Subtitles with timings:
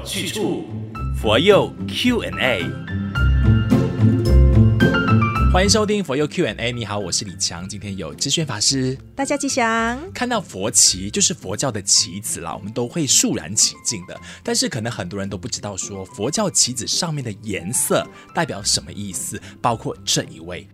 [0.00, 0.64] 有去处，
[1.20, 2.64] 佛佑 Q&A。
[5.52, 6.72] 欢迎收听佛佑 Q&A。
[6.72, 7.68] 你好，我是李强。
[7.68, 10.00] 今天有知宣法师，大家吉祥。
[10.14, 14.18] 看到佛旗就是佛教的旗子啦，我们都会肃然起敬的。
[14.42, 20.66] 但是可能很多人都不知道，说佛教旗子上面的颜色代表什么意思，包括这一位。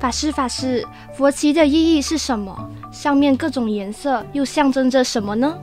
[0.00, 0.86] 法师，法师，
[1.16, 2.70] 佛旗的意义是什么？
[2.92, 5.58] 上面各种颜色又象征着什么呢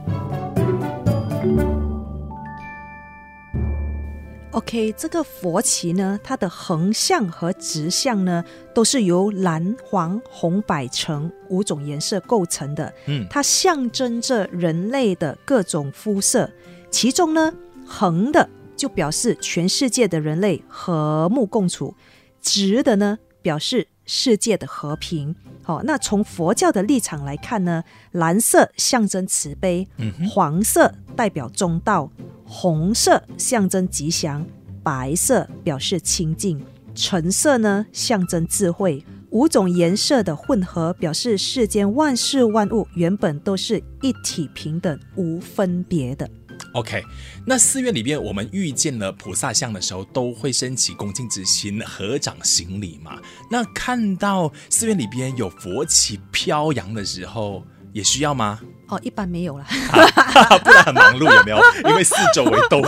[4.56, 8.42] ？OK，这个佛旗呢，它的横向和直向呢，
[8.74, 12.94] 都是由蓝、黄、红、白、橙五种颜色构成的。
[13.08, 16.50] 嗯，它象征着人类的各种肤色。
[16.90, 17.54] 其中呢，
[17.86, 21.94] 横的就表示全世界的人类和睦共处，
[22.42, 25.36] 直的呢，表示世界的和平。
[25.64, 29.88] 好，那从佛教的立场来看呢，蓝色象征慈悲，
[30.32, 32.12] 黄色代表中道，
[32.46, 34.46] 红色象征吉祥，
[34.84, 39.04] 白色表示清净，橙色呢象征智慧。
[39.32, 46.30] 五种颜色的混合，表示世间万事万物原本都是一体平等无分别的。
[46.74, 47.04] OK，
[47.46, 53.18] 那寺院里边，我们遇见了菩萨像的时候，都会升起恭敬之心，合掌行礼嘛。
[53.50, 58.60] 那看到寺院里边有佛旗飘扬的时候，也需要吗？
[58.88, 61.58] 哦，一般没有了，啊、不然很忙碌，有没有？
[61.90, 62.84] 因为四周围都有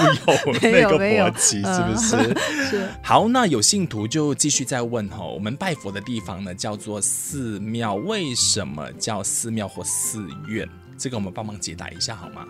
[0.61, 2.15] 那个佛旗，是不是？
[2.17, 2.35] 嗯、
[2.69, 2.89] 是。
[3.01, 10.69] 好，那有信徒就继续再问哈，我们拜佛的地方呢，叫做寺庙，为什么叫寺庙或寺院？
[10.97, 12.45] 这个我们帮忙解答一下好吗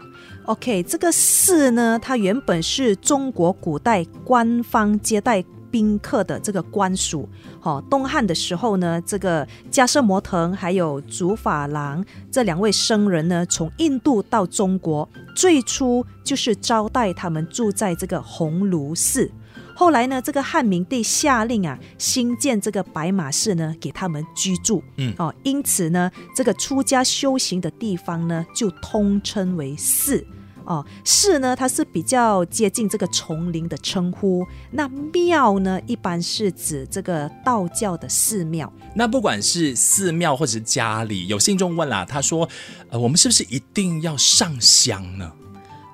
[0.46, 7.28] ？OK，这个四呢，它原本是中国古代官方接待宾客的这个官署。
[7.60, 19.32] 好，东汉的时候呢，这个迦叶摩腾还有竺法郎这两位僧人呢，从印度到中国，最初就是招待他们住在这个鸿胪寺。
[19.76, 24.84] 后来呢，这个汉明帝下令啊，新建这个白马寺呢，给他们居住。
[24.96, 30.26] 嗯，哦，因此呢，这个出家修行的地方呢，就通称为寺。
[30.68, 34.46] 哦，寺呢，它是比较接近这个丛林的称呼。
[34.70, 38.72] 那庙呢，一般是指这个道教的寺庙。
[38.94, 42.48] 那不管是寺庙或者是家里，有信众问啦，他说，
[42.90, 45.32] 呃，我们是不是一定要上香呢？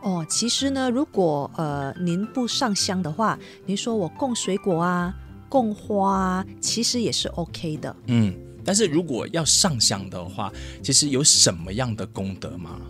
[0.01, 5.13] 哦，其实呢，如果呃您不上香的话，您说我供水果啊、
[5.47, 7.95] 供花啊，其实也是 OK 的。
[8.07, 8.33] 嗯，
[8.65, 10.51] 但是如果要上香的话，
[10.81, 12.81] 其实有什么样的功德吗？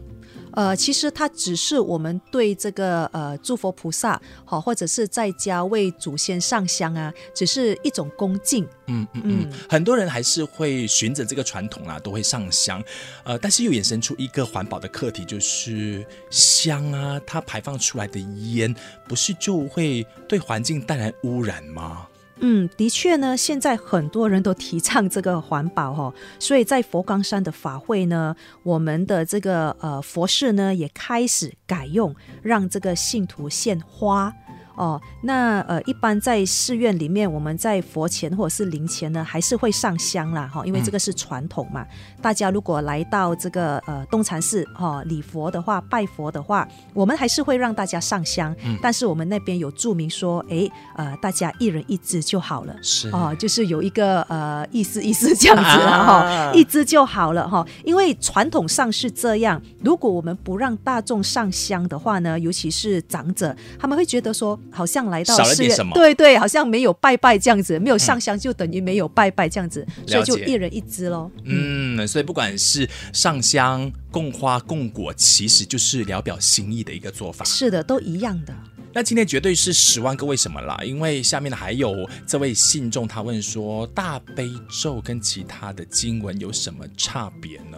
[0.54, 8.68] 呃，其实它只是我们对这个呃诸佛菩萨好，或者是在家为祖先上香啊，只是一种恭敬。
[8.88, 12.84] 嗯嗯嗯，很多人还是会循着这个传统啊，都会上香。
[13.24, 18.74] 呃，但是又衍生出一个环保的课题，就是香啊，它排放出来的烟，
[19.08, 22.08] 不是就会对环境带来污染吗？
[22.46, 34.34] 嗯，的确呢，现在很多人都提倡这个环保哈， 所以在佛冈山的法会呢，我们的这个呃佛事呢也开始改用让这个信徒献花。
[34.76, 41.84] 哦，那呃，一般在寺院里面，我们在佛前或者是灵前呢，还是会上香啦，哈，因为这个是传统嘛。
[41.84, 41.88] 嗯、
[42.22, 48.56] 大家如果来到这个呃东禅寺哈礼佛的话，拜佛的话，我们还是会让大家上香。
[48.66, 52.76] 嗯、但是我们那边有注明说，哎，呃，大家一人一支就好了。
[52.82, 57.64] 是哦，就是有一个呃意思意思这样子了哈，啊、一支就好了哈。
[57.86, 64.60] 因为传统上是这样，如果我们不让大众上香的话呢，尤其是长者，他们会觉得说。
[64.72, 71.30] 好像来到寺院，对对，好像没有拜拜这样子，没有上香就等于没有拜拜这样子，嗯、所以就一人一支喽。
[71.44, 77.46] 嗯，所以不管是上香、供花、供果，其实就是聊表心意的一个做法。
[77.46, 78.54] 是的，都一样的。
[78.96, 84.52] 那今天绝对是十万个为什么啦，因为下面还有这位信众，他问说：大悲
[84.82, 87.78] 咒跟其他的经文有什么差别呢？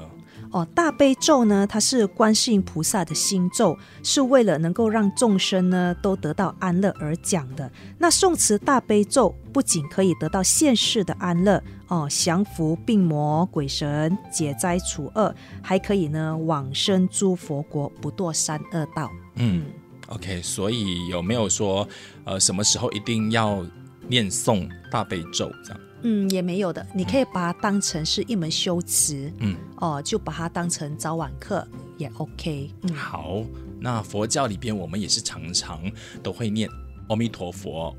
[0.55, 7.69] 哦，大悲咒呢，它是观世音菩萨的心咒，是为了能够让众生呢都得到安乐而讲的。
[7.97, 19.11] 那诵持大悲咒，不仅可以得到现世的安乐哦，降服病魔鬼神，解灾除恶，还可以呢往生诸佛国，不堕三恶道。
[19.35, 19.65] 嗯
[20.07, 21.85] ，OK，所以有没有说，
[22.23, 23.61] 呃，什么时候一定要
[24.07, 25.79] 念诵大悲咒这样？
[26.07, 31.67] 嗯，也没有的，你可以把它当成是一门修辞，嗯，哦，就把它当成早晚课
[31.97, 32.69] 也 OK。
[32.83, 33.43] 嗯，好，
[33.79, 35.81] 那佛教里边我们也是常常
[36.21, 36.69] 都会念
[37.09, 37.95] 阿弥陀佛，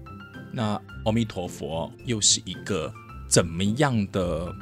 [0.53, 2.93] 那阿弥陀佛又是一个
[3.29, 4.55] 怎么样的，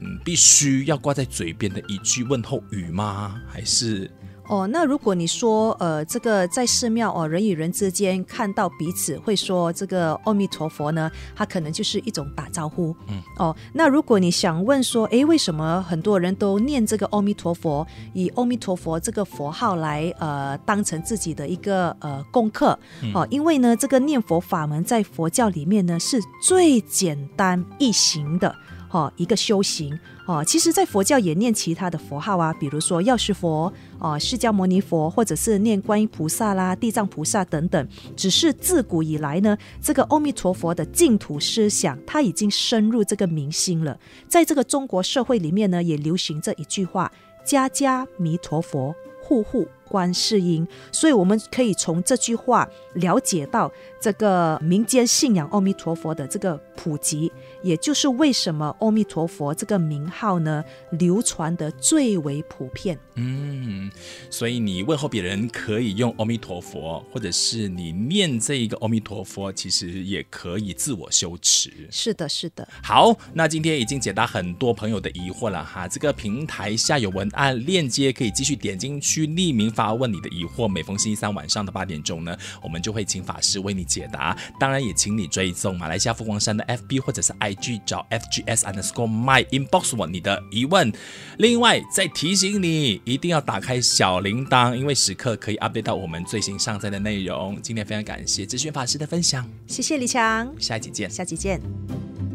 [0.00, 3.40] 嗯，必须要挂在嘴边的一句问候语吗？
[3.46, 4.10] 还是？
[4.52, 12.94] 哦，那如果你说呃，这个在寺庙哦，人与人之间看到彼此会说这个阿弥陀佛呢，它可能就是一种打招呼。
[13.08, 22.78] 嗯，哦，那如果你想问说，哎，为什么很多人都念这个阿弥陀佛，以阿弥陀佛这个佛号来呃当成自己的一个呃功课？
[23.14, 28.54] 哦，因为呢，这个念佛法门在佛教里面呢是最简单易行的。
[28.92, 37.88] 哦，一个修行哦，其实，在佛教也念其他的佛号啊，比如说药师佛、哦释迦牟尼佛，或者是念观音菩萨啦、地藏菩萨等等。
[38.14, 43.98] 只是自古以来呢，这个阿弥陀佛的净土思想，它已经深入这个民心了。
[44.28, 47.10] 在这个中国社会里面呢，也流行这一句话：
[47.46, 50.66] 家家弥陀佛，户户观世音。
[50.90, 57.30] 所以，我们可以从这句话了解到这个民间信仰阿弥陀佛的这个普及。
[57.62, 62.98] 也就是为什么阿弥陀佛这个名号呢，流传的最为普遍。
[63.14, 63.90] 嗯，
[64.30, 71.70] 所以你问候别人可以用阿弥陀佛，或者是你念这一个阿弥陀佛，其实也可以自我修持。
[71.90, 72.66] 是的，是的。
[72.82, 75.86] 好，那今天已经解答很多朋友的疑惑了哈。
[75.86, 80.68] 这个平台下有文案链接，可以继续点进去匿名发问你的疑惑。
[80.68, 84.36] 每逢星期三晚上的八点钟呢，我们就会请法师为你解答。
[84.60, 90.92] 当然也请你追踪马来西亚佛光山的 FB 或者是 IG，找 FGS underscore my inbox 我你的疑问，
[91.38, 97.58] 另外再提醒你一定要打开小铃铛，因为时刻可以 update 到我们最新上载的内容。
[97.62, 101.60] 今天非常感谢智炫法师的分享，谢谢李强，下期见，下期见。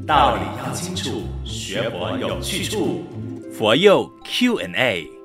[0.05, 3.03] 道理要清楚，学佛有去处，
[3.51, 5.16] 佛佑 Q&A。